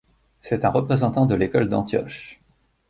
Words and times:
C'est 0.41 0.65
un 0.65 0.69
représentant 0.71 1.27
de 1.27 1.35
l'école 1.35 1.69
d'Antioche. 1.69 2.39